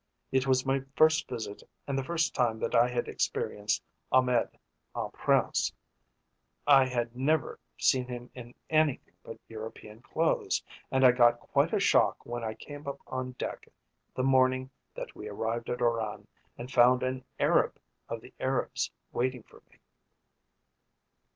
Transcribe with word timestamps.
It 0.31 0.47
was 0.47 0.65
my 0.65 0.79
first 0.95 1.29
visit 1.29 1.61
and 1.85 1.95
the 1.95 2.03
first 2.03 2.33
time 2.33 2.57
that 2.61 2.73
I 2.73 2.87
had 2.87 3.07
experienced 3.07 3.83
Ahmed 4.11 4.49
en 4.95 5.11
prince. 5.11 5.71
I 6.65 6.87
had 6.87 7.15
never 7.15 7.59
seen 7.77 8.07
him 8.07 8.31
in 8.33 8.55
anything 8.67 9.13
but 9.21 9.37
European 9.47 10.01
clothes, 10.01 10.63
and 10.89 11.05
I 11.05 11.11
got 11.11 11.39
quite 11.39 11.71
a 11.71 11.79
shock 11.79 12.25
when 12.25 12.43
I 12.43 12.55
came 12.55 12.87
up 12.87 12.97
on 13.05 13.33
deck 13.33 13.67
the 14.15 14.23
morning 14.23 14.71
that 14.95 15.15
we 15.15 15.29
arrived 15.29 15.69
at 15.69 15.83
Oran 15.83 16.25
and 16.57 16.71
found 16.71 17.03
an 17.03 17.23
Arab 17.39 17.75
of 18.09 18.21
the 18.21 18.33
Arabs 18.39 18.89
waiting 19.11 19.43
for 19.43 19.61
me. 19.69 19.77